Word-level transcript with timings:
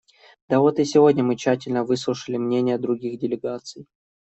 Да 0.49 0.57
вот 0.61 0.79
и 0.79 0.83
сегодня 0.83 1.23
мы 1.23 1.35
тщательно 1.35 1.83
выслушали 1.83 2.37
мнения 2.37 2.79
других 2.79 3.19
делегаций. 3.19 3.85